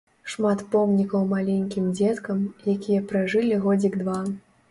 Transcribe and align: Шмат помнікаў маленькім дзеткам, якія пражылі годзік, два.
Шмат 0.35 0.61
помнікаў 0.75 1.27
маленькім 1.33 1.91
дзеткам, 1.99 2.41
якія 2.75 3.05
пражылі 3.11 3.61
годзік, 3.67 4.01
два. 4.05 4.19